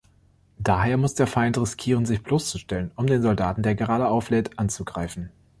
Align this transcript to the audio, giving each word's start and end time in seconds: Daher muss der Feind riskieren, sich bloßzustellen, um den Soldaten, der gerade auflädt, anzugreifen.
Daher 0.57 0.97
muss 0.97 1.13
der 1.13 1.27
Feind 1.27 1.59
riskieren, 1.59 2.07
sich 2.07 2.23
bloßzustellen, 2.23 2.89
um 2.95 3.05
den 3.05 3.21
Soldaten, 3.21 3.61
der 3.61 3.75
gerade 3.75 4.07
auflädt, 4.07 4.57
anzugreifen. 4.57 5.29